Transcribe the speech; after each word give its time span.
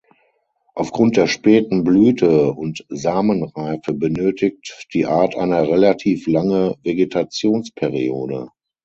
Aufgrund 0.73 1.15
der 1.15 1.27
späten 1.27 1.83
Blüte 1.83 2.53
und 2.53 2.87
Samenreife 2.89 3.93
benötigt 3.93 4.87
die 4.95 5.05
Art 5.05 5.35
eine 5.35 5.67
relativ 5.69 6.25
lange 6.25 6.75
Vegetationsperiode. 6.81 8.49